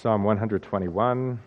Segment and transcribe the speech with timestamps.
[0.00, 1.08] Psalm 121.
[1.08, 1.40] I'm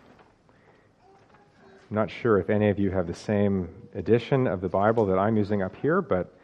[1.88, 5.38] not sure if any of you have the same edition of the Bible that I'm
[5.38, 6.36] using up here, but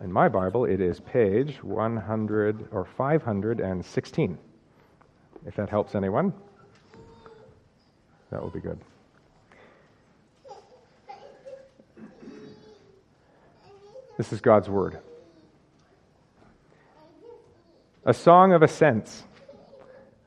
[0.00, 4.38] in my Bible it is page 100 or 516.
[5.44, 6.32] If that helps anyone,
[8.30, 8.78] that will be good.
[14.16, 15.00] This is God's Word.
[18.04, 19.24] A song of ascents.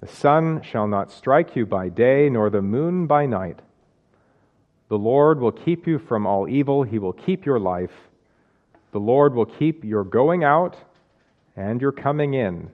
[0.00, 3.60] The sun shall not strike you by day, nor the moon by night.
[4.88, 6.82] The Lord will keep you from all evil.
[6.82, 7.92] He will keep your life.
[8.92, 10.76] The Lord will keep your going out
[11.54, 12.70] and your coming in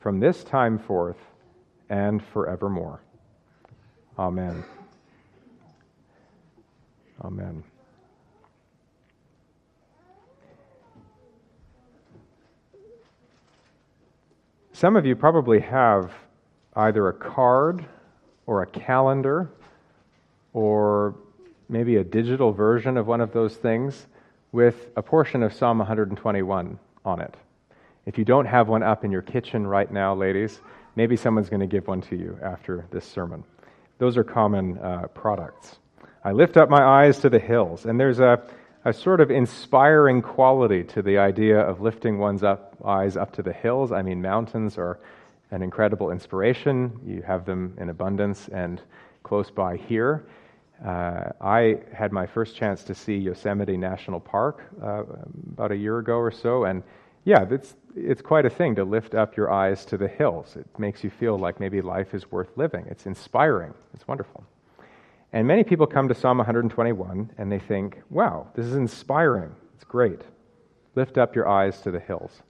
[0.00, 1.18] from this time forth
[1.90, 3.00] and forevermore.
[4.18, 4.64] Amen.
[7.22, 7.64] Amen.
[14.72, 16.12] Some of you probably have
[16.74, 17.84] either a card
[18.46, 19.48] or a calendar
[20.52, 21.14] or
[21.68, 24.06] maybe a digital version of one of those things
[24.52, 27.34] with a portion of Psalm 121 on it.
[28.04, 30.60] If you don't have one up in your kitchen right now, ladies,
[30.96, 33.44] maybe someone's going to give one to you after this sermon.
[33.98, 35.76] Those are common uh, products.
[36.24, 38.42] I lift up my eyes to the hills, and there's a,
[38.84, 43.42] a sort of inspiring quality to the idea of lifting one's up, eyes up to
[43.42, 43.92] the hills.
[43.92, 44.98] I mean, mountains are
[45.52, 46.98] an incredible inspiration.
[47.06, 48.82] You have them in abundance and
[49.22, 50.26] close by here.
[50.84, 55.04] Uh, I had my first chance to see Yosemite National Park uh,
[55.52, 56.82] about a year ago or so, and
[57.24, 60.56] yeah, it's, it's quite a thing to lift up your eyes to the hills.
[60.56, 62.84] It makes you feel like maybe life is worth living.
[62.90, 63.74] It's inspiring.
[63.94, 64.44] It's wonderful.
[65.32, 69.54] And many people come to Psalm 121 and they think, wow, this is inspiring.
[69.76, 70.20] It's great.
[70.96, 72.42] Lift up your eyes to the hills.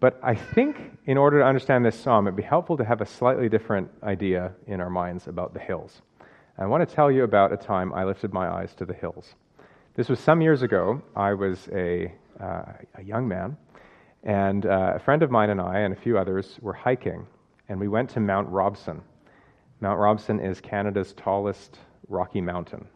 [0.00, 3.06] But I think in order to understand this psalm, it'd be helpful to have a
[3.06, 6.00] slightly different idea in our minds about the hills.
[6.56, 9.34] I want to tell you about a time I lifted my eyes to the hills.
[9.94, 11.02] This was some years ago.
[11.14, 12.12] I was a,
[12.42, 12.62] uh,
[12.94, 13.56] a young man,
[14.24, 17.26] and uh, a friend of mine and I and a few others were hiking,
[17.68, 19.02] and we went to Mount Robson.
[19.80, 21.78] Mount Robson is Canada's tallest
[22.08, 22.86] rocky mountain.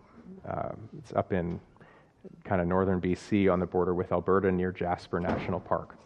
[0.49, 1.61] Uh, it's up in
[2.45, 5.97] kind of northern BC on the border with Alberta near Jasper National Park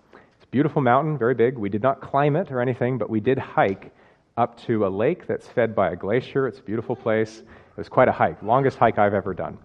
[0.51, 1.59] beautiful mountain, very big.
[1.59, 3.93] We did not climb it or anything, but we did hike
[4.37, 6.47] up to a lake that's fed by a glacier.
[6.47, 7.39] It's a beautiful place.
[7.41, 9.59] It was quite a hike, longest hike I've ever done.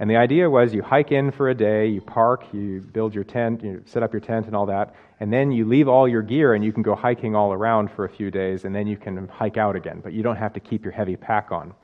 [0.00, 3.22] And the idea was you hike in for a day, you park, you build your
[3.22, 6.22] tent, you set up your tent and all that, and then you leave all your
[6.22, 8.96] gear and you can go hiking all around for a few days, and then you
[8.96, 10.00] can hike out again.
[10.02, 11.74] But you don't have to keep your heavy pack on.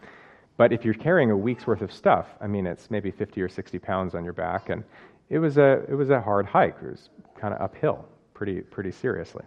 [0.57, 3.49] But if you're carrying a week's worth of stuff, I mean, it's maybe 50 or
[3.49, 4.83] 60 pounds on your back, and
[5.31, 6.77] it was a, it was a hard hike.
[6.83, 8.05] It was kind of uphill
[8.41, 9.45] pretty, pretty seriously.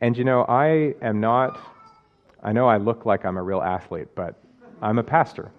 [0.00, 1.58] And you know, I am not,
[2.44, 4.40] I know I look like I'm a real athlete, but
[4.80, 5.50] I'm a pastor.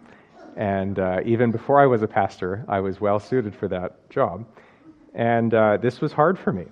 [0.56, 4.46] And uh, even before I was a pastor, I was well suited for that job.
[5.14, 6.68] And uh, this was hard for me.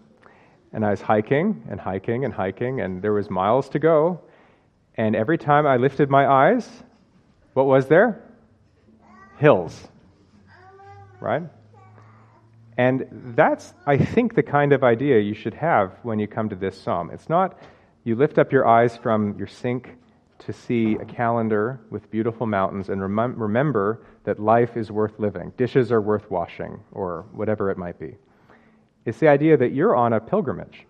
[0.72, 4.22] And I was hiking and hiking and hiking, and there was miles to go.
[4.96, 6.66] And every time I lifted my eyes,
[7.56, 8.24] what was there?
[9.38, 9.90] Hills.
[11.20, 11.44] Right?
[12.78, 16.56] And that's, I think, the kind of idea you should have when you come to
[16.56, 17.10] this psalm.
[17.12, 17.60] It's not
[18.04, 19.98] you lift up your eyes from your sink
[20.40, 25.52] to see a calendar with beautiful mountains and rem- remember that life is worth living,
[25.58, 28.16] dishes are worth washing, or whatever it might be.
[29.06, 30.86] It's the idea that you're on a pilgrimage,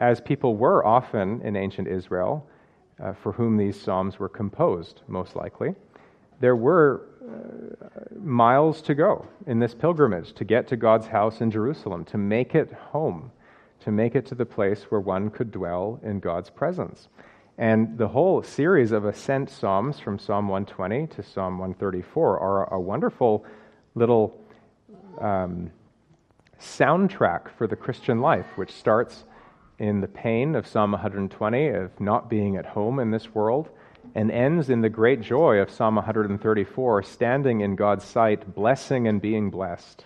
[0.00, 2.48] as people were often in ancient Israel,
[3.02, 5.74] uh, for whom these psalms were composed, most likely.
[6.40, 7.08] There were
[8.18, 12.54] miles to go in this pilgrimage to get to God's house in Jerusalem, to make
[12.54, 13.30] it home,
[13.80, 17.08] to make it to the place where one could dwell in God's presence.
[17.58, 22.80] And the whole series of ascent psalms from Psalm 120 to Psalm 134 are a
[22.80, 23.44] wonderful
[23.94, 24.40] little
[25.20, 25.70] um,
[26.58, 29.24] soundtrack for the Christian life, which starts
[29.78, 33.68] in the pain of Psalm 120 of not being at home in this world
[34.14, 39.20] and ends in the great joy of Psalm 134, standing in God's sight, blessing and
[39.20, 40.04] being blessed.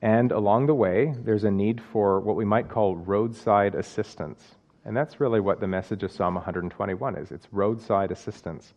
[0.00, 4.42] And along the way, there's a need for what we might call roadside assistance.
[4.84, 8.74] And that's really what the message of Psalm 121 is it's roadside assistance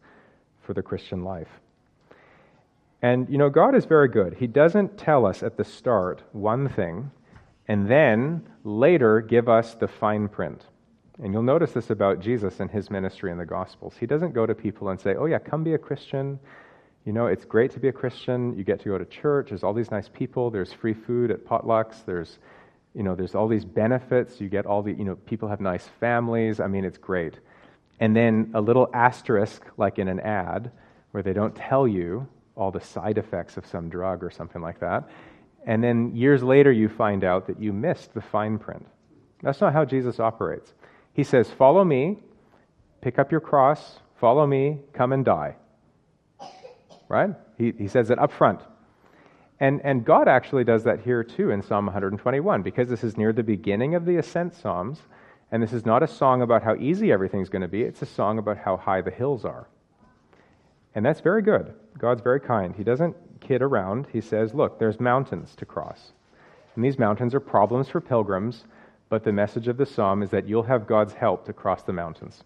[0.62, 1.50] for the Christian life.
[3.02, 4.36] And, you know, God is very good.
[4.36, 7.12] He doesn't tell us at the start one thing
[7.68, 10.64] and then later give us the fine print.
[11.22, 13.96] And you'll notice this about Jesus and his ministry in the Gospels.
[14.00, 16.40] He doesn't go to people and say, Oh, yeah, come be a Christian.
[17.06, 18.58] You know, it's great to be a Christian.
[18.58, 19.50] You get to go to church.
[19.50, 20.50] There's all these nice people.
[20.50, 22.04] There's free food at potlucks.
[22.06, 22.40] There's,
[22.94, 24.42] you know, there's all these benefits.
[24.42, 26.60] You get all the, you know, people have nice families.
[26.60, 27.36] I mean, it's great.
[28.00, 30.72] And then a little asterisk, like in an ad,
[31.12, 34.80] where they don't tell you all the side effects of some drug or something like
[34.80, 35.08] that.
[35.66, 38.86] And then years later, you find out that you missed the fine print.
[39.42, 40.74] That's not how Jesus operates.
[41.16, 42.18] He says, Follow me,
[43.02, 45.56] pick up your cross, follow me, come and die.
[47.08, 47.32] Right?
[47.58, 48.62] He, he says it up front.
[49.60, 53.32] And, and God actually does that here too in Psalm 121 because this is near
[53.32, 55.00] the beginning of the Ascent Psalms.
[55.52, 58.06] And this is not a song about how easy everything's going to be, it's a
[58.06, 59.68] song about how high the hills are.
[60.94, 61.74] And that's very good.
[61.98, 62.76] God's very kind.
[62.76, 64.08] He doesn't kid around.
[64.12, 66.12] He says, Look, there's mountains to cross.
[66.76, 68.66] And these mountains are problems for pilgrims,
[69.10, 71.94] but the message of the psalm is that you'll have God's help to cross the
[71.94, 72.44] mountains.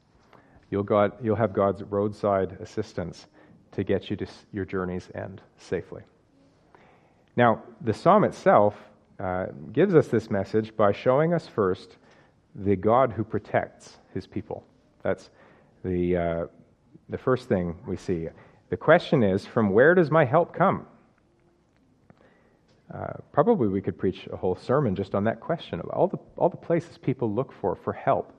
[0.69, 3.27] You'll, God, you'll have God's roadside assistance
[3.71, 6.03] to get you to your journey's end safely.
[7.35, 8.75] Now, the psalm itself
[9.19, 11.97] uh, gives us this message by showing us first
[12.55, 14.63] the God who protects his people.
[15.03, 15.29] That's
[15.83, 16.45] the, uh,
[17.09, 18.27] the first thing we see.
[18.69, 20.85] The question is from where does my help come?
[22.93, 26.17] Uh, probably we could preach a whole sermon just on that question of all the,
[26.37, 28.33] all the places people look for for help,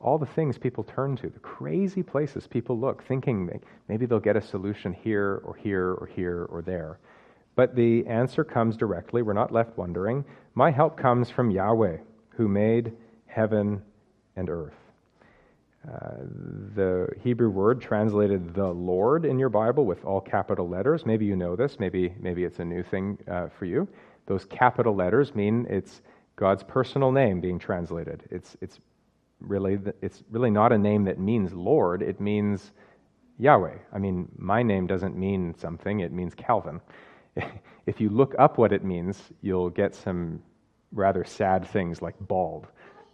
[0.00, 3.50] all the things people turn to, the crazy places people look, thinking
[3.88, 6.98] maybe they'll get a solution here or here or here or there.
[7.54, 9.20] But the answer comes directly.
[9.20, 10.24] We're not left wondering.
[10.54, 11.98] My help comes from Yahweh,
[12.30, 12.92] who made
[13.26, 13.82] heaven
[14.36, 14.79] and earth.
[15.84, 21.06] The Hebrew word translated the Lord in your Bible with all capital letters.
[21.06, 21.78] Maybe you know this.
[21.78, 23.88] Maybe maybe it's a new thing uh, for you.
[24.26, 26.02] Those capital letters mean it's
[26.36, 28.24] God's personal name being translated.
[28.30, 28.78] It's it's
[29.40, 32.02] really it's really not a name that means Lord.
[32.02, 32.72] It means
[33.38, 33.78] Yahweh.
[33.92, 36.00] I mean, my name doesn't mean something.
[36.00, 36.80] It means Calvin.
[37.86, 40.42] if you look up what it means, you'll get some
[40.92, 42.66] rather sad things like bald.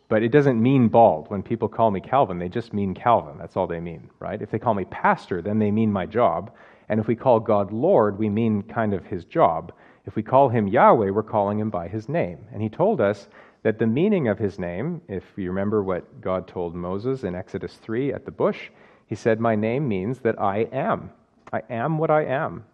[0.08, 1.30] But it doesn't mean bald.
[1.30, 3.38] When people call me Calvin, they just mean Calvin.
[3.38, 4.40] That's all they mean, right?
[4.40, 6.52] If they call me pastor, then they mean my job.
[6.88, 9.72] And if we call God Lord, we mean kind of his job.
[10.06, 12.46] If we call him Yahweh, we're calling him by his name.
[12.52, 13.28] And he told us
[13.64, 17.74] that the meaning of his name, if you remember what God told Moses in Exodus
[17.74, 18.70] 3 at the bush,
[19.08, 21.10] he said, My name means that I am.
[21.52, 22.64] I am what I am.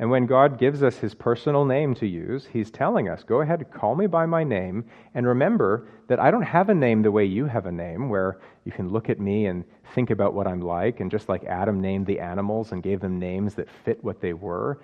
[0.00, 3.68] And when God gives us his personal name to use, he's telling us, go ahead,
[3.72, 4.84] call me by my name,
[5.14, 8.38] and remember that I don't have a name the way you have a name, where
[8.64, 9.64] you can look at me and
[9.94, 13.18] think about what I'm like, and just like Adam named the animals and gave them
[13.18, 14.78] names that fit what they were,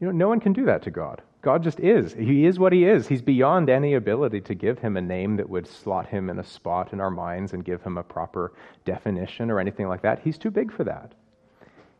[0.00, 1.22] you know, no one can do that to God.
[1.40, 2.12] God just is.
[2.12, 3.08] He is what he is.
[3.08, 6.44] He's beyond any ability to give him a name that would slot him in a
[6.44, 8.52] spot in our minds and give him a proper
[8.84, 10.20] definition or anything like that.
[10.22, 11.14] He's too big for that.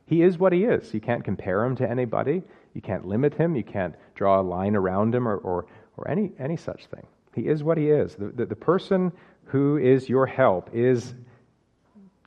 [0.06, 0.94] He is what he is.
[0.94, 2.42] You can't compare him to anybody.
[2.78, 3.56] You can't limit him.
[3.56, 5.66] You can't draw a line around him or, or,
[5.96, 7.04] or any, any such thing.
[7.34, 8.14] He is what he is.
[8.14, 9.10] The, the, the person
[9.46, 11.12] who is your help is,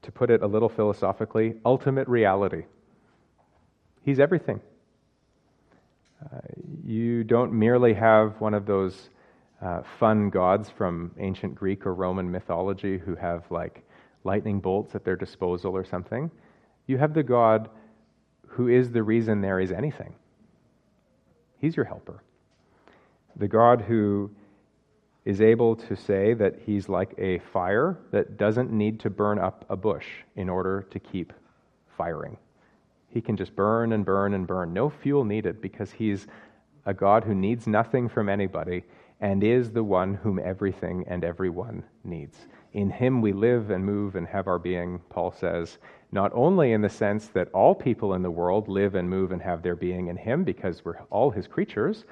[0.02, 2.66] to put it a little philosophically, ultimate reality.
[4.04, 4.60] He's everything.
[6.22, 6.40] Uh,
[6.84, 9.10] you don't merely have one of those
[9.62, 13.86] uh, fun gods from ancient Greek or Roman mythology who have like
[14.26, 16.30] lightning bolts at their disposal or something.
[16.88, 17.70] You have the God
[18.48, 20.14] who is the reason there is anything.
[21.62, 22.24] He's your helper.
[23.36, 24.32] The God who
[25.24, 29.64] is able to say that he's like a fire that doesn't need to burn up
[29.70, 31.32] a bush in order to keep
[31.96, 32.36] firing.
[33.10, 34.74] He can just burn and burn and burn.
[34.74, 36.26] No fuel needed because he's
[36.88, 38.84] a God who needs nothing from anybody
[39.20, 42.48] and is the one whom everything and everyone needs.
[42.74, 45.78] In him we live and move and have our being, Paul says,
[46.12, 49.42] not only in the sense that all people in the world live and move and
[49.42, 52.06] have their being in him because we're all his creatures,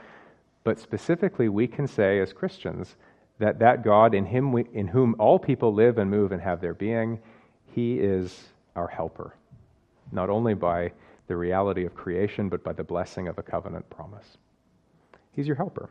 [0.64, 2.96] but specifically we can say as Christians
[3.40, 6.60] that that God in him we, in whom all people live and move and have
[6.60, 7.20] their being,
[7.74, 9.36] he is our helper.
[10.12, 10.92] Not only by
[11.28, 14.38] the reality of creation, but by the blessing of a covenant promise.
[15.32, 15.90] He's your helper.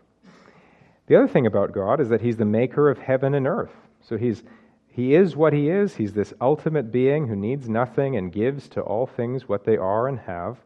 [1.06, 3.72] The other thing about God is that he's the maker of heaven and earth.
[4.08, 4.42] So he's
[4.88, 5.94] he is what he is.
[5.94, 10.08] He's this ultimate being who needs nothing and gives to all things what they are
[10.08, 10.56] and have.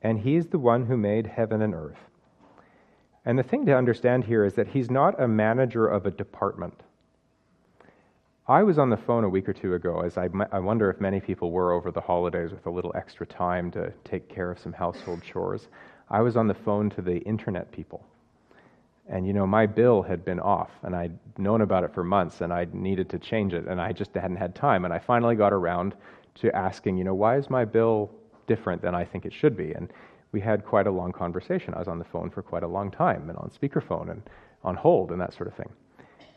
[0.00, 1.98] And he's the one who made heaven and earth.
[3.26, 6.82] And the thing to understand here is that he's not a manager of a department.
[8.46, 10.98] I was on the phone a week or two ago, as I, I wonder if
[10.98, 14.58] many people were over the holidays with a little extra time to take care of
[14.58, 15.68] some household chores.
[16.08, 18.06] I was on the phone to the internet people.
[19.08, 22.42] And you know, my bill had been off, and I'd known about it for months,
[22.42, 24.84] and I needed to change it, and I just hadn't had time.
[24.84, 25.94] And I finally got around
[26.36, 28.10] to asking, you know, why is my bill
[28.46, 29.72] different than I think it should be?
[29.72, 29.92] And
[30.32, 31.72] we had quite a long conversation.
[31.74, 34.22] I was on the phone for quite a long time, and on speakerphone, and
[34.62, 35.70] on hold, and that sort of thing.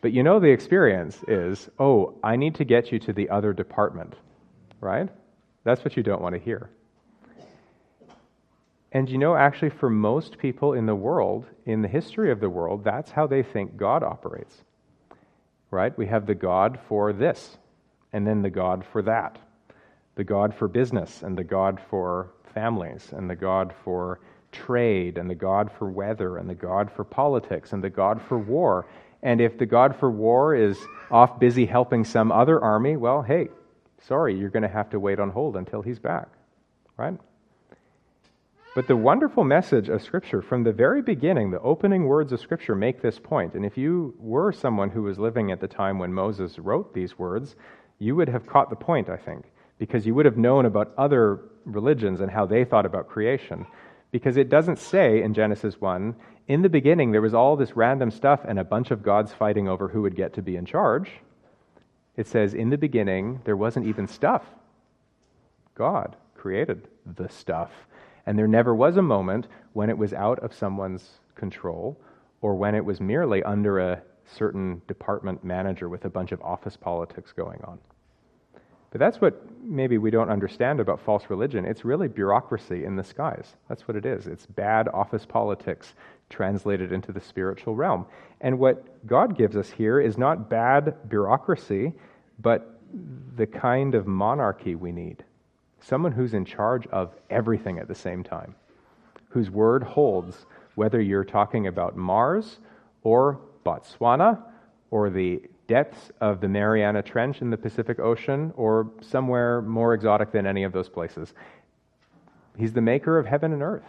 [0.00, 3.52] But you know the experience is, oh, I need to get you to the other
[3.52, 4.14] department,
[4.80, 5.08] right?
[5.64, 6.70] That's what you don't want to hear.
[8.92, 12.50] And you know, actually, for most people in the world, in the history of the
[12.50, 14.62] world, that's how they think God operates.
[15.70, 15.96] Right?
[15.96, 17.56] We have the God for this,
[18.12, 19.38] and then the God for that.
[20.14, 24.20] The God for business, and the God for families, and the God for
[24.52, 28.36] trade, and the God for weather, and the God for politics, and the God for
[28.36, 28.86] war.
[29.22, 30.78] And if the God for war is
[31.10, 33.48] off busy helping some other army, well, hey,
[34.02, 36.28] sorry, you're going to have to wait on hold until he's back,
[36.98, 37.18] right?
[38.74, 42.74] But the wonderful message of Scripture from the very beginning, the opening words of Scripture
[42.74, 43.52] make this point.
[43.52, 47.18] And if you were someone who was living at the time when Moses wrote these
[47.18, 47.54] words,
[47.98, 49.44] you would have caught the point, I think,
[49.78, 53.66] because you would have known about other religions and how they thought about creation.
[54.10, 56.16] Because it doesn't say in Genesis 1
[56.48, 59.68] in the beginning, there was all this random stuff and a bunch of gods fighting
[59.68, 61.10] over who would get to be in charge.
[62.16, 64.42] It says, in the beginning, there wasn't even stuff.
[65.74, 67.70] God created the stuff.
[68.26, 71.98] And there never was a moment when it was out of someone's control
[72.40, 76.76] or when it was merely under a certain department manager with a bunch of office
[76.76, 77.78] politics going on.
[78.90, 81.64] But that's what maybe we don't understand about false religion.
[81.64, 83.54] It's really bureaucracy in the skies.
[83.68, 84.26] That's what it is.
[84.26, 85.94] It's bad office politics
[86.28, 88.04] translated into the spiritual realm.
[88.42, 91.94] And what God gives us here is not bad bureaucracy,
[92.38, 92.78] but
[93.36, 95.24] the kind of monarchy we need.
[95.82, 98.54] Someone who's in charge of everything at the same time,
[99.28, 100.46] whose word holds,
[100.76, 102.58] whether you're talking about Mars
[103.02, 104.40] or Botswana
[104.90, 110.30] or the depths of the Mariana Trench in the Pacific Ocean or somewhere more exotic
[110.30, 111.34] than any of those places.
[112.56, 113.84] He's the maker of heaven and earth.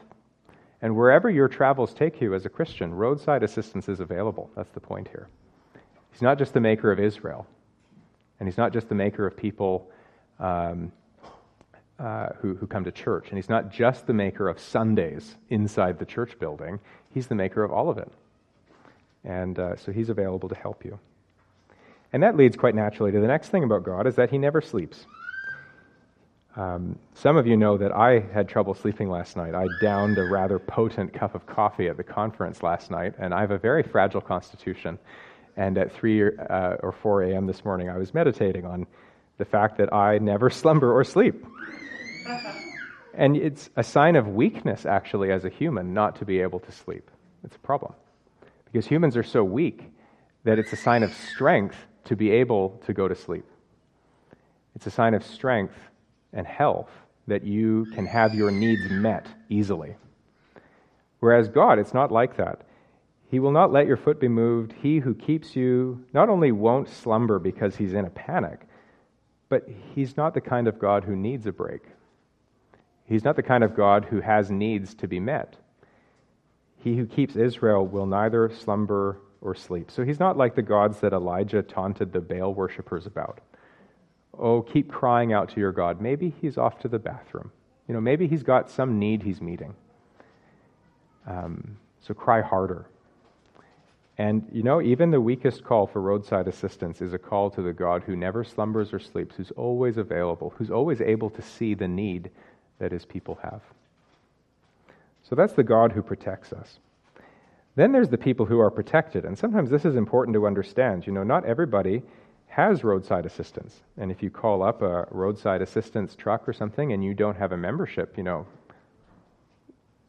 [0.82, 4.50] And wherever your travels take you as a Christian, roadside assistance is available.
[4.56, 5.28] That's the point here.
[6.12, 7.48] He's not just the maker of Israel,
[8.40, 9.90] and he's not just the maker of people
[10.40, 10.92] um,
[12.04, 16.00] uh, who, who come to church, and he's not just the maker of Sundays inside
[16.00, 16.80] the church building,
[17.14, 18.12] he's the maker of all of it.
[19.24, 21.00] And uh, so he's available to help you.
[22.12, 24.62] And that leads quite naturally to the next thing about God is that he never
[24.62, 25.06] sleeps.
[26.58, 29.56] Um, some of you know that I had trouble sleeping last night.
[29.56, 33.40] I downed a rather potent cup of coffee at the conference last night, and I
[33.40, 35.00] have a very fragile constitution.
[35.56, 37.48] And at 3 uh, or 4 a.m.
[37.48, 38.86] this morning, I was meditating on
[39.38, 41.46] the fact that I never slumber or sleep.
[43.14, 46.72] And it's a sign of weakness, actually, as a human, not to be able to
[46.72, 47.10] sleep.
[47.44, 47.94] It's a problem.
[48.66, 49.92] Because humans are so weak
[50.44, 53.46] that it's a sign of strength to be able to go to sleep.
[54.76, 55.78] It's a sign of strength
[56.34, 56.90] and health
[57.28, 59.96] that you can have your needs met easily.
[61.20, 62.62] Whereas God, it's not like that.
[63.30, 64.74] He will not let your foot be moved.
[64.74, 68.68] He who keeps you not only won't slumber because he's in a panic,
[69.50, 71.84] but he's not the kind of God who needs a break.
[73.06, 75.56] He's not the kind of God who has needs to be met.
[76.78, 79.92] He who keeps Israel will neither slumber or sleep.
[79.92, 83.42] So he's not like the gods that Elijah taunted the Baal worshippers about.
[84.38, 86.02] Oh, keep crying out to your God.
[86.02, 87.52] Maybe he's off to the bathroom.
[87.88, 89.76] You know, maybe he's got some need he's meeting.
[91.28, 92.86] Um, so cry harder.
[94.18, 97.74] And, you know, even the weakest call for roadside assistance is a call to the
[97.74, 101.88] God who never slumbers or sleeps, who's always available, who's always able to see the
[101.88, 102.30] need
[102.80, 103.62] that his people have.
[105.24, 106.80] So that's the God who protects us.
[107.76, 109.26] Then there's the people who are protected.
[109.26, 111.08] And sometimes this is important to understand.
[111.08, 112.04] You know, not everybody
[112.48, 113.82] has roadside assistance.
[113.98, 117.52] And if you call up a roadside assistance truck or something and you don't have
[117.52, 118.46] a membership, you know,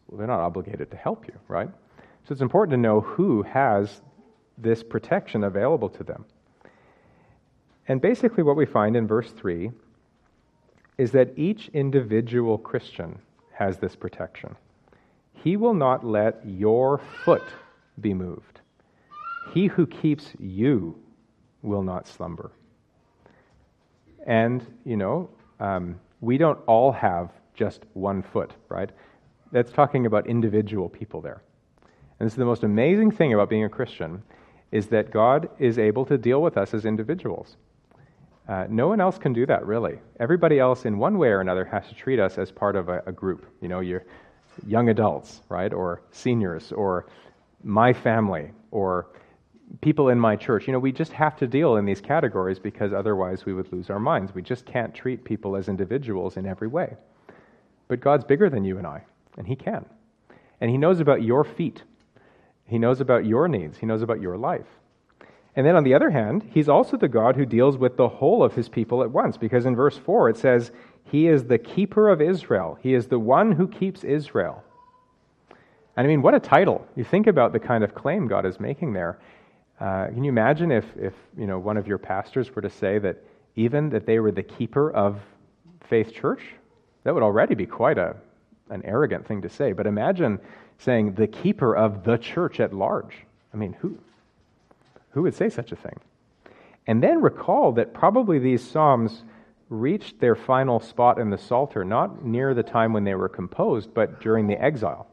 [0.09, 1.71] well, they're not obligated to help you, right?
[2.25, 4.03] So it's important to know who has
[4.59, 6.27] this protection available to them.
[7.89, 9.71] And basically, what we find in verse 3
[10.99, 13.19] is that each individual Christian
[13.53, 14.57] has this protection.
[15.33, 17.45] He will not let your foot
[18.01, 18.61] be moved.
[19.53, 20.99] He who keeps you
[21.63, 22.53] will not slumber.
[24.27, 25.29] And, you know,
[25.61, 28.91] um, we don't all have just one foot, right?
[29.53, 31.43] That's talking about individual people there.
[32.19, 34.23] And this is the most amazing thing about being a Christian
[34.73, 37.57] is that God is able to deal with us as individuals.
[38.47, 39.99] Uh, no one else can do that, really.
[40.21, 43.03] Everybody else, in one way or another, has to treat us as part of a,
[43.07, 43.47] a group.
[43.61, 44.05] You know, you're
[44.67, 45.73] young adults, right?
[45.73, 47.07] Or seniors, or
[47.63, 49.07] my family, or
[49.81, 50.67] people in my church.
[50.67, 53.91] You know, we just have to deal in these categories because otherwise we would lose
[53.91, 54.35] our minds.
[54.35, 56.97] We just can't treat people as individuals in every way.
[57.89, 59.05] But God's bigger than you and I,
[59.39, 59.87] and He can.
[60.61, 61.83] And He knows about your feet,
[62.67, 64.67] He knows about your needs, He knows about your life.
[65.57, 68.43] And then on the other hand, He's also the God who deals with the whole
[68.43, 70.73] of His people at once, because in verse 4 it says,
[71.05, 74.63] He is the keeper of Israel, He is the one who keeps Israel.
[75.97, 76.85] And I mean, what a title.
[76.97, 79.19] You think about the kind of claim God is making there.
[79.81, 82.99] Uh, can you imagine if, if you know, one of your pastors were to say
[82.99, 83.23] that
[83.57, 85.21] even that they were the keeper of
[85.89, 86.43] Faith Church?
[87.05, 88.17] That would already be quite a,
[88.71, 89.73] an arrogant thing to say.
[89.73, 90.41] But imagine
[90.79, 93.15] saying the keeper of the church at large.
[93.53, 93.99] I mean, who,
[95.15, 95.99] who would say such a thing?
[96.87, 99.25] And then recall that probably these Psalms
[99.71, 103.95] reached their final spot in the Psalter not near the time when they were composed,
[103.95, 105.07] but during the exile,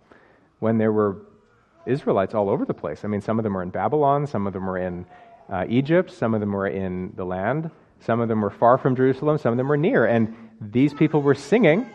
[0.60, 1.26] when there were
[1.86, 3.04] Israelites all over the place.
[3.04, 5.06] I mean, some of them were in Babylon, some of them were in
[5.50, 8.96] uh, Egypt, some of them were in the land, some of them were far from
[8.96, 10.06] Jerusalem, some of them were near.
[10.06, 11.90] And these people were singing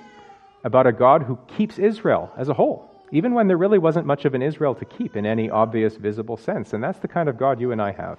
[0.65, 4.25] about a God who keeps Israel as a whole, even when there really wasn't much
[4.25, 6.73] of an Israel to keep in any obvious, visible sense.
[6.73, 8.19] And that's the kind of God you and I have.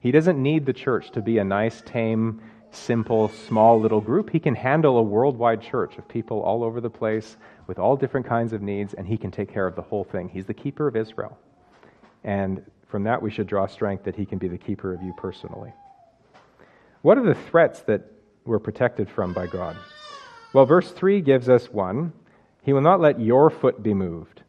[0.00, 4.30] He doesn't need the church to be a nice, tame, simple, small little group.
[4.30, 8.26] He can handle a worldwide church of people all over the place with all different
[8.26, 10.28] kinds of needs, and He can take care of the whole thing.
[10.28, 11.38] He's the keeper of Israel.
[12.24, 15.14] And from that, we should draw strength that He can be the keeper of you
[15.16, 15.72] personally.
[17.02, 18.02] What are the threats that
[18.44, 19.76] we're protected from by God?
[20.52, 22.12] Well, verse 3 gives us one
[22.68, 24.42] He will not let your foot be moved.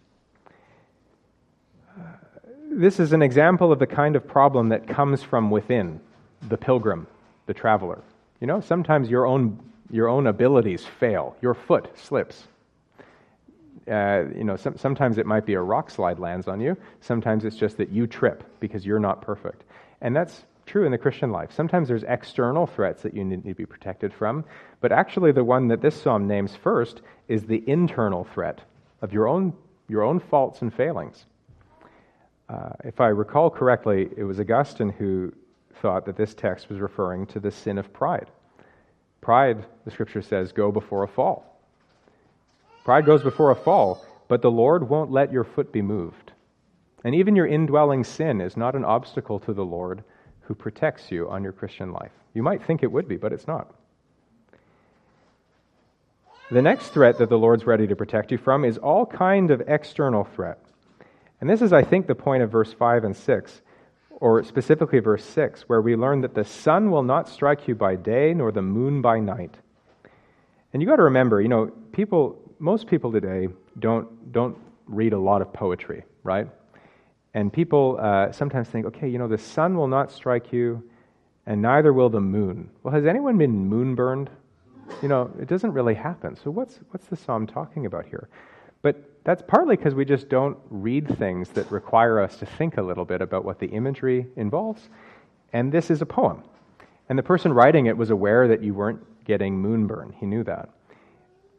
[2.70, 6.02] This is an example of the kind of problem that comes from within
[6.50, 7.08] the pilgrim
[7.46, 8.02] the traveler.
[8.42, 9.58] You know, sometimes your own,
[9.90, 12.44] your own abilities fail, your foot slips.
[13.90, 16.76] Uh, you know, some, sometimes it might be a rock slide lands on you.
[17.00, 19.64] Sometimes it's just that you trip because you're not perfect.
[20.02, 21.54] And that's true in the Christian life.
[21.54, 24.44] Sometimes there's external threats that you need to be protected from,
[24.82, 28.60] but actually the one that this psalm names first is the internal threat
[29.02, 29.54] of your own,
[29.88, 31.26] your own faults and failings.
[32.50, 35.32] Uh, if I recall correctly, it was Augustine who
[35.82, 38.30] thought that this text was referring to the sin of pride.
[39.22, 41.62] Pride, the scripture says, go before a fall.
[42.84, 46.32] Pride goes before a fall, but the Lord won't let your foot be moved.
[47.04, 50.04] And even your indwelling sin is not an obstacle to the Lord
[50.42, 52.12] who protects you on your Christian life.
[52.34, 53.76] You might think it would be, but it's not.
[56.52, 59.62] The next threat that the Lord's ready to protect you from is all kind of
[59.68, 60.58] external threat.
[61.42, 63.62] And this is, I think, the point of verse 5 and 6
[64.10, 67.96] or specifically verse 6, where we learn that the sun will not strike you by
[67.96, 69.56] day nor the moon by night.
[70.74, 74.58] And you got to remember, you know, people, most people today don't, don't
[74.88, 76.48] read a lot of poetry, right?
[77.36, 80.84] And people uh, sometimes think, okay, you know, the sun will not strike you,
[81.46, 82.72] and neither will the moon.
[82.82, 84.32] Well, has anyone been moon burned?
[85.02, 86.36] You know, it doesn't really happen.
[86.36, 88.30] So what's, what's the psalm talking about here?
[88.82, 92.82] But that's partly because we just don't read things that require us to think a
[92.82, 94.90] little bit about what the imagery involves.
[95.54, 96.44] And this is a poem.
[97.10, 100.14] And the person writing it was aware that you weren't getting moonburn.
[100.16, 100.70] He knew that.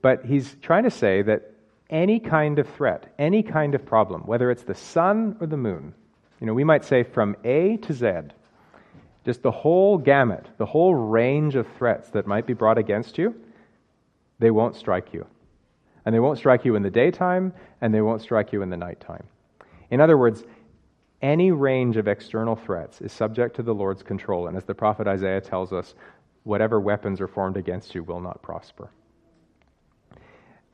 [0.02, 1.52] But he's trying to say that
[1.90, 5.94] any kind of threat, any kind of problem, whether it's the sun or the moon,
[6.40, 8.06] you know, we might say from A to Z,
[9.24, 13.34] just the whole gamut, the whole range of threats that might be brought against you,
[14.38, 15.26] they won't strike you.
[16.04, 18.76] And they won't strike you in the daytime, and they won't strike you in the
[18.76, 19.24] nighttime.
[19.90, 20.44] In other words,
[21.20, 24.48] any range of external threats is subject to the Lord's control.
[24.48, 25.94] And as the prophet Isaiah tells us,
[26.44, 28.90] whatever weapons are formed against you will not prosper.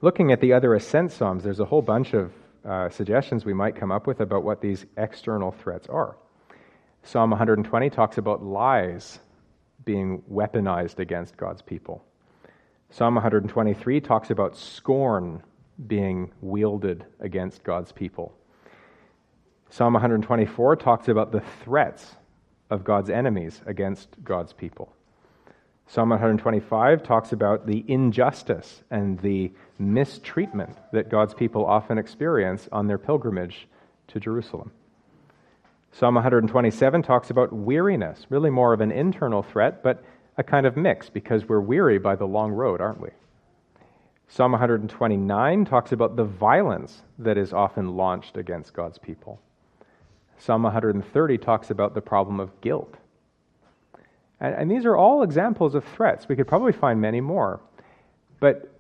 [0.00, 2.32] Looking at the other ascent psalms, there's a whole bunch of
[2.64, 6.16] uh, suggestions we might come up with about what these external threats are.
[7.06, 9.20] Psalm 120 talks about lies
[9.84, 12.04] being weaponized against God's people.
[12.90, 15.40] Psalm 123 talks about scorn
[15.86, 18.34] being wielded against God's people.
[19.70, 22.16] Psalm 124 talks about the threats
[22.70, 24.92] of God's enemies against God's people.
[25.86, 32.88] Psalm 125 talks about the injustice and the mistreatment that God's people often experience on
[32.88, 33.68] their pilgrimage
[34.08, 34.72] to Jerusalem.
[35.98, 40.04] Psalm 127 talks about weariness, really more of an internal threat, but
[40.36, 43.08] a kind of mix because we're weary by the long road, aren't we?
[44.28, 49.40] Psalm 129 talks about the violence that is often launched against God's people.
[50.36, 52.96] Psalm 130 talks about the problem of guilt.
[54.38, 56.28] And, and these are all examples of threats.
[56.28, 57.58] We could probably find many more.
[58.38, 58.70] But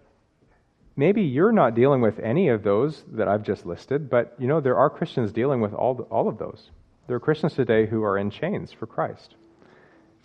[0.96, 4.60] maybe you're not dealing with any of those that I've just listed, but you know,
[4.60, 6.72] there are Christians dealing with all, all of those.
[7.06, 9.36] There are Christians today who are in chains for Christ.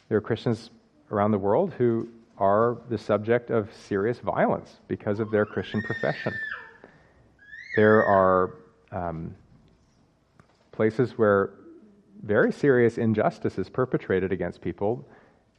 [0.10, 0.72] There are Christians
[1.12, 6.34] around the world who are the subject of serious violence because of their Christian profession.
[7.76, 8.56] There are
[8.92, 9.36] um,
[10.72, 11.52] places where
[12.24, 15.08] very serious injustice is perpetrated against people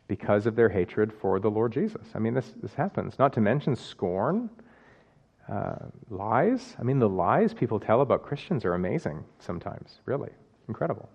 [0.09, 2.07] because of their hatred for the Lord Jesus.
[2.15, 3.19] I mean, this, this happens.
[3.19, 4.51] Not to mention scorn,
[5.49, 5.77] uh,
[6.11, 6.77] lies.
[6.81, 10.31] I mean, the lies people tell about Christians are amazing sometimes, really.
[10.68, 11.09] Incredible.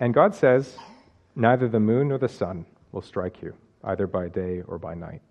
[0.00, 0.76] And God says,
[1.34, 5.22] Neither the moon nor the sun will strike you, either by day or by night.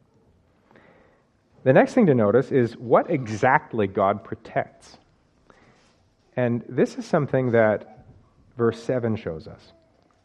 [1.63, 4.98] The next thing to notice is what exactly God protects.
[6.38, 8.06] And this is something that
[8.58, 9.74] verse 7 shows us.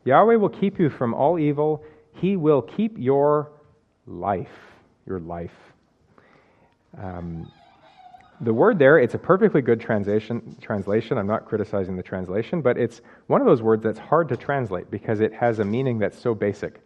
[0.05, 1.83] Yahweh will keep you from all evil.
[2.15, 3.51] He will keep your
[4.07, 4.49] life.
[5.05, 5.51] Your life.
[6.97, 7.51] Um,
[8.43, 11.17] the word there, it's a perfectly good translation, translation.
[11.17, 14.91] I'm not criticizing the translation, but it's one of those words that's hard to translate
[14.91, 16.81] because it has a meaning that's so basic.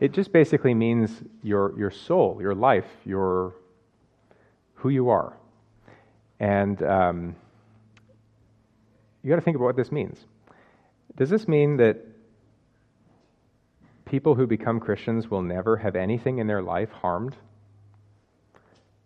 [0.00, 3.54] It just basically means your, your soul, your life, your
[4.74, 5.36] who you are.
[6.40, 7.36] And um,
[9.22, 10.24] you got to think about what this means.
[11.16, 11.98] Does this mean that
[14.04, 17.36] people who become Christians will never have anything in their life harmed?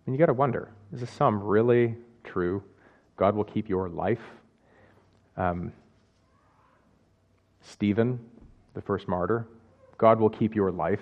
[0.07, 2.62] Mean, you got to wonder is this some really true?
[3.17, 4.23] God will keep your life.
[5.37, 5.73] Um,
[7.61, 8.19] Stephen,
[8.75, 9.47] the first martyr,
[9.99, 11.01] God will keep your life.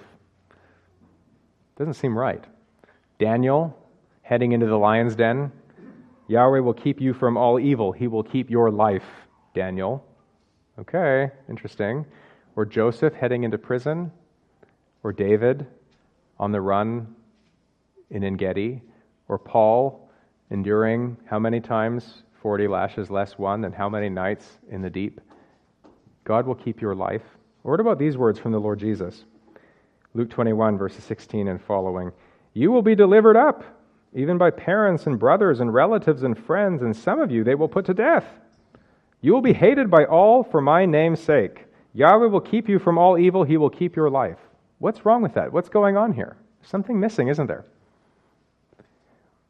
[1.79, 2.45] Doesn't seem right.
[3.19, 3.77] Daniel,
[4.23, 5.51] heading into the lion's den,
[6.29, 7.93] Yahweh will keep you from all evil.
[7.93, 9.07] He will keep your life,
[9.55, 10.05] Daniel.
[10.79, 12.07] Okay, interesting.
[12.55, 14.13] Or Joseph heading into prison,
[15.03, 15.67] or David
[16.39, 17.15] on the run
[18.11, 18.83] in Engedi,
[19.31, 20.11] or Paul
[20.51, 22.25] enduring how many times?
[22.43, 25.21] 40 lashes less one, and how many nights in the deep?
[26.25, 27.23] God will keep your life.
[27.63, 29.25] Or what about these words from the Lord Jesus?
[30.15, 32.11] Luke 21, verses 16 and following.
[32.55, 33.63] You will be delivered up,
[34.15, 37.69] even by parents and brothers and relatives and friends, and some of you they will
[37.69, 38.25] put to death.
[39.21, 41.67] You will be hated by all for my name's sake.
[41.95, 44.39] Yahweh will keep you from all evil, he will keep your life.
[44.79, 45.53] What's wrong with that?
[45.53, 46.37] What's going on here?
[46.63, 47.65] Something missing, isn't there?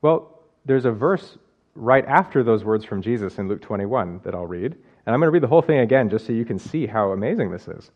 [0.02, 1.38] Well, there's a verse
[1.74, 4.76] right after those words from Jesus in Luke 21 that I'll read.
[5.06, 7.12] And I'm going to read the whole thing again just so you can see how
[7.12, 7.90] amazing this is.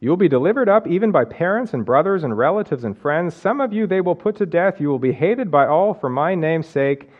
[0.00, 3.34] You will be delivered up even by parents and brothers and relatives and friends.
[3.34, 4.80] Some of you they will put to death.
[4.80, 7.10] You will be hated by all for my name's sake,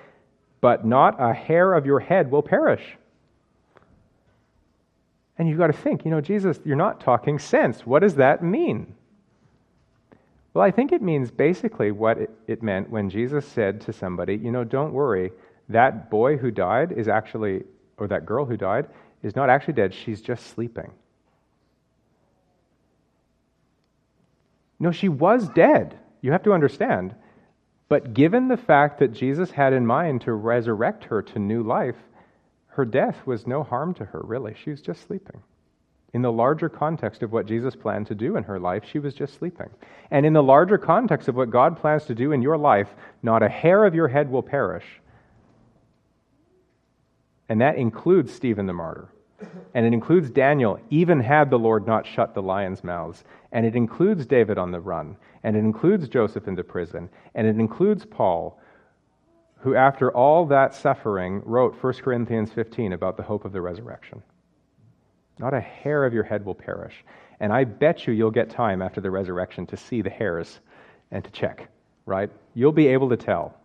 [0.63, 2.97] but not a hair of your head will perish.
[5.37, 7.87] And you've got to think, you know, Jesus, you're not talking sense.
[7.87, 8.95] What does that mean?
[10.53, 14.37] Well, I think it means basically what it, it meant when Jesus said to somebody,
[14.37, 15.31] you know, don't worry,
[15.69, 17.63] that boy who died is actually,
[17.99, 18.89] or that girl who died,
[19.23, 20.91] is not actually dead, she's just sleeping.
[24.81, 25.99] No, she was dead.
[26.23, 27.15] You have to understand.
[27.89, 31.97] But given the fact that Jesus had in mind to resurrect her to new life,
[32.69, 34.55] her death was no harm to her, really.
[34.55, 35.43] She was just sleeping.
[36.13, 39.15] In the larger context of what Jesus planned to do in her life, she was
[39.15, 39.71] just sleeping.
[40.11, 42.89] And in the larger context of what God plans to do in your life,
[43.23, 44.85] not a hair of your head will perish.
[47.49, 49.09] And that includes Stephen the martyr.
[49.73, 53.25] And it includes Daniel, even had the Lord not shut the lions' mouths.
[53.53, 55.17] And it includes David on the run.
[55.43, 57.09] And it includes Joseph in the prison.
[57.35, 58.61] And it includes Paul,
[59.61, 64.23] who, after all that suffering, wrote 1 Corinthians 15 about the hope of the resurrection.
[65.41, 67.03] Not a hair of your head will perish.
[67.41, 70.61] And I bet you you'll get time after the resurrection to see the hairs
[71.11, 71.69] and to check,
[72.05, 72.31] right?
[72.55, 73.57] You'll be able to tell.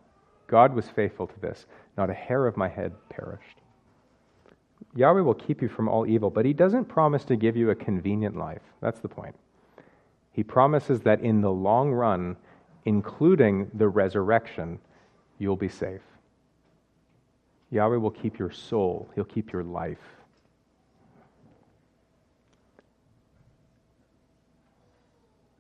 [0.48, 1.66] God was faithful to this.
[1.98, 3.58] Not a hair of my head perished.
[4.96, 7.76] Yahweh will keep you from all evil, but He doesn't promise to give you a
[7.76, 8.62] convenient life.
[8.80, 9.36] That's the point.
[10.32, 12.38] He promises that in the long run,
[12.86, 14.80] including the resurrection,
[15.40, 16.02] you'll be safe.
[17.70, 20.15] Yahweh will keep your soul, He'll keep your life.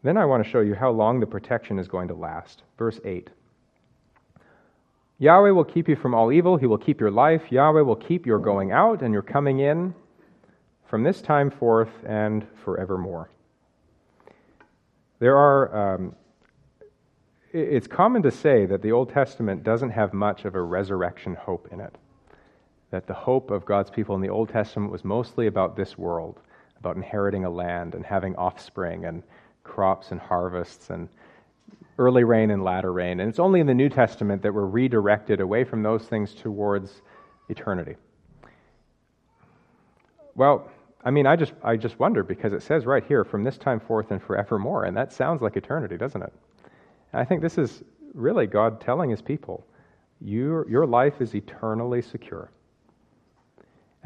[0.05, 2.61] Then I want to show you how long the protection is going to last.
[2.77, 3.31] Verse 8.
[5.17, 6.57] Yahweh will keep you from all evil.
[6.57, 7.51] He will keep your life.
[7.51, 9.95] Yahweh will keep your going out and your coming in
[10.87, 13.31] from this time forth and forevermore.
[15.17, 16.15] There are, um,
[17.51, 21.67] it's common to say that the Old Testament doesn't have much of a resurrection hope
[21.71, 21.95] in it.
[22.91, 26.41] That the hope of God's people in the Old Testament was mostly about this world,
[26.77, 29.23] about inheriting a land and having offspring and
[29.65, 31.10] crops and harvests and
[31.97, 33.19] early rain and latter rain.
[33.19, 37.01] And it's only in the New Testament that we're redirected away from those things towards
[37.49, 37.95] eternity.
[40.36, 40.69] Well,
[41.04, 43.80] I mean, I just, I just wonder because it says right here, from this time
[43.80, 46.34] forth and forevermore, and that sounds like eternity, doesn't it?
[47.13, 49.65] And I think this is really God telling his people,
[50.19, 52.49] your, your life is eternally secure.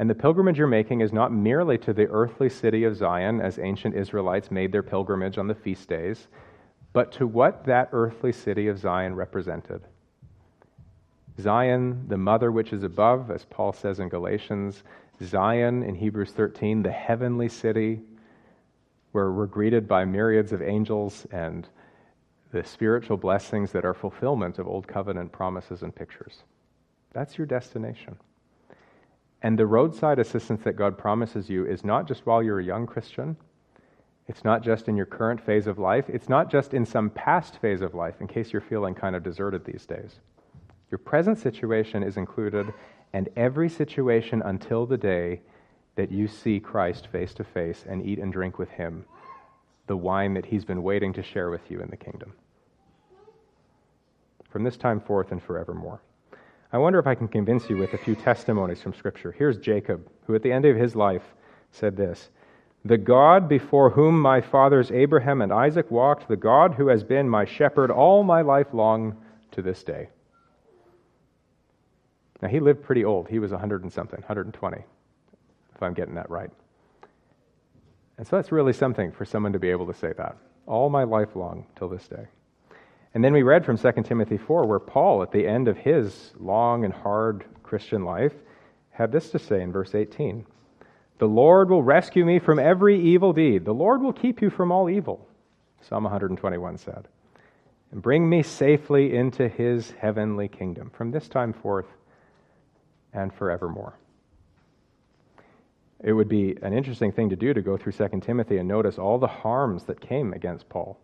[0.00, 3.58] And the pilgrimage you're making is not merely to the earthly city of Zion, as
[3.58, 6.28] ancient Israelites made their pilgrimage on the feast days,
[6.94, 9.82] but to what that earthly city of Zion represented.
[11.38, 14.84] Zion, the mother which is above, as Paul says in Galatians,
[15.22, 18.00] Zion in Hebrews 13, the heavenly city,
[19.12, 21.68] where we're greeted by myriads of angels and
[22.52, 26.44] the spiritual blessings that are fulfillment of Old Covenant promises and pictures.
[27.12, 28.16] That's your destination.
[29.42, 32.86] And the roadside assistance that God promises you is not just while you're a young
[32.86, 33.36] Christian,
[34.28, 37.58] it's not just in your current phase of life, it's not just in some past
[37.58, 40.20] phase of life, in case you're feeling kind of deserted these days.
[40.90, 42.72] Your present situation is included,
[43.12, 45.40] and every situation until the day
[45.96, 49.04] that you see Christ face to face and eat and drink with him
[49.86, 52.32] the wine that he's been waiting to share with you in the kingdom.
[54.48, 56.00] From this time forth and forevermore.
[56.72, 59.32] I wonder if I can convince you with a few testimonies from Scripture.
[59.32, 61.34] Here's Jacob, who at the end of his life
[61.72, 62.30] said this
[62.84, 67.28] The God before whom my fathers Abraham and Isaac walked, the God who has been
[67.28, 69.16] my shepherd all my life long
[69.52, 70.08] to this day.
[72.40, 73.28] Now, he lived pretty old.
[73.28, 74.78] He was 100 and something, 120,
[75.74, 76.50] if I'm getting that right.
[78.16, 81.04] And so that's really something for someone to be able to say that all my
[81.04, 82.28] life long till this day.
[83.14, 86.32] And then we read from 2 Timothy 4, where Paul, at the end of his
[86.38, 88.34] long and hard Christian life,
[88.90, 90.46] had this to say in verse 18
[91.18, 93.64] The Lord will rescue me from every evil deed.
[93.64, 95.26] The Lord will keep you from all evil,
[95.80, 97.08] Psalm 121 said,
[97.90, 101.86] and bring me safely into his heavenly kingdom from this time forth
[103.12, 103.96] and forevermore
[106.02, 108.98] it would be an interesting thing to do to go through 2 Timothy and notice
[108.98, 110.98] all the harms that came against Paul.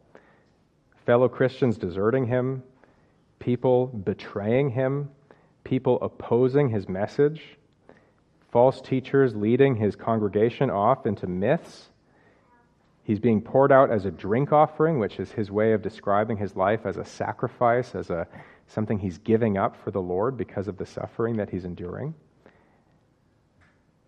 [1.06, 2.64] Fellow Christians deserting him,
[3.38, 5.08] people betraying him,
[5.62, 7.56] people opposing his message,
[8.50, 11.90] false teachers leading his congregation off into myths.
[13.04, 16.56] He's being poured out as a drink offering, which is his way of describing his
[16.56, 18.26] life as a sacrifice, as a
[18.66, 22.14] something he's giving up for the Lord because of the suffering that he's enduring.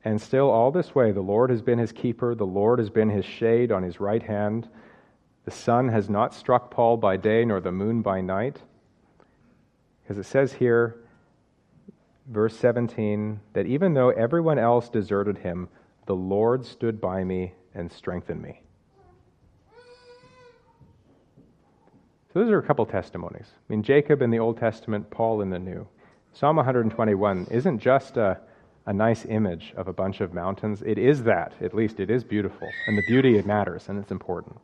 [0.05, 3.09] And still, all this way, the Lord has been his keeper, the Lord has been
[3.09, 4.69] his shade on his right hand.
[5.49, 8.59] The sun has not struck Paul by day, nor the moon by night.
[10.03, 10.97] Because it says here,
[12.27, 15.71] verse 17, that even though everyone else deserted him,
[16.05, 18.61] the Lord stood by me and strengthened me.
[22.31, 23.47] So, those are a couple testimonies.
[23.49, 25.89] I mean, Jacob in the Old Testament, Paul in the New.
[26.35, 28.39] Psalm 121 isn't just a
[28.85, 30.83] a nice image of a bunch of mountains.
[30.85, 32.67] It is that, at least it is beautiful.
[32.87, 34.57] And the beauty, it matters and it's important.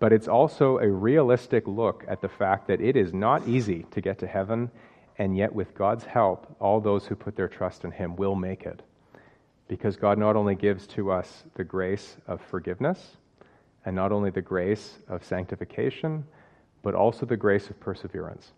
[0.00, 4.00] But it's also a realistic look at the fact that it is not easy to
[4.00, 4.70] get to heaven,
[5.18, 8.64] and yet, with God's help, all those who put their trust in Him will make
[8.64, 8.82] it.
[9.66, 13.16] Because God not only gives to us the grace of forgiveness,
[13.84, 16.24] and not only the grace of sanctification,
[16.82, 18.52] but also the grace of perseverance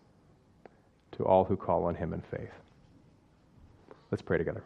[1.13, 2.53] to all who call on Him in faith.
[4.11, 4.63] Let's pray together.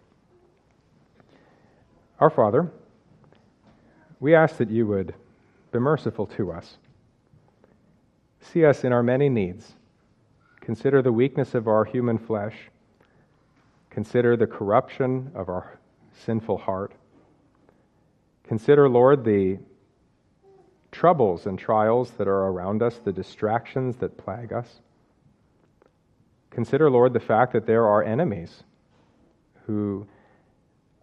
[2.19, 2.71] Our Father,
[4.19, 5.13] we ask that you would
[5.79, 6.77] merciful to us.
[8.39, 9.73] See us in our many needs.
[10.61, 12.55] Consider the weakness of our human flesh.
[13.89, 15.79] Consider the corruption of our
[16.25, 16.93] sinful heart.
[18.43, 19.57] Consider, Lord, the
[20.91, 24.81] troubles and trials that are around us, the distractions that plague us.
[26.51, 28.63] Consider, Lord, the fact that there are enemies
[29.65, 30.07] who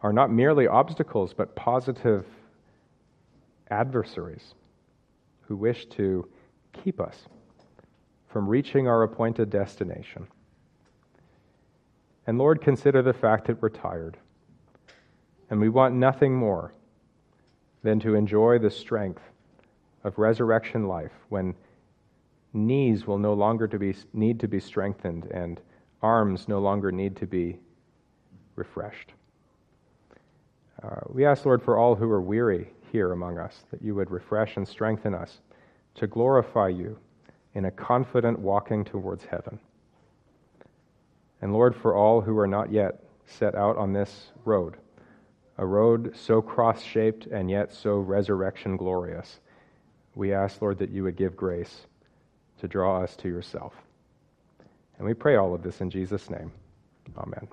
[0.02, 2.24] are not merely obstacles, but positive
[3.70, 4.54] adversaries
[5.52, 6.26] who wish to
[6.72, 7.28] keep us
[8.26, 10.26] from reaching our appointed destination.
[12.26, 14.16] And Lord, consider the fact that we're tired.
[15.50, 16.72] And we want nothing more
[17.82, 19.20] than to enjoy the strength
[20.04, 21.54] of resurrection life when
[22.54, 25.60] knees will no longer to be, need to be strengthened and
[26.00, 27.58] arms no longer need to be
[28.56, 29.12] refreshed.
[30.82, 34.10] Uh, we ask, Lord, for all who are weary here among us, that you would
[34.10, 35.40] refresh and strengthen us
[35.94, 36.98] to glorify you
[37.54, 39.58] in a confident walking towards heaven.
[41.40, 44.76] And Lord, for all who are not yet set out on this road,
[45.58, 49.40] a road so cross shaped and yet so resurrection glorious,
[50.14, 51.86] we ask, Lord, that you would give grace
[52.60, 53.74] to draw us to yourself.
[54.98, 56.52] And we pray all of this in Jesus' name.
[57.16, 57.48] Amen.